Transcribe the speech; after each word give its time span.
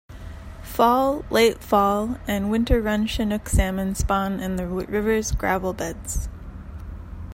Fall-, 0.63 1.23
late-fall-, 1.29 2.17
and 2.27 2.49
winter-run 2.49 3.05
chinook 3.05 3.47
salmon 3.47 3.93
spawn 3.93 4.39
in 4.39 4.55
the 4.55 4.65
river's 4.65 5.31
gravel 5.31 5.73
beds. 5.73 6.27